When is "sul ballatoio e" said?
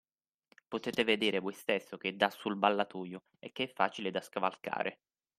2.31-3.51